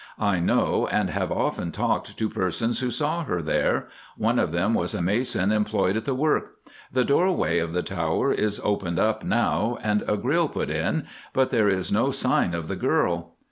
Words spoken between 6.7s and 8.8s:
The doorway of the tower is